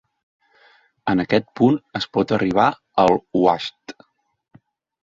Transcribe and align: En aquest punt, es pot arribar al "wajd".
En 1.13 1.21
aquest 1.25 1.45
punt, 1.61 1.77
es 2.01 2.09
pot 2.17 2.35
arribar 2.39 2.67
al 3.05 3.17
"wajd". 3.45 3.97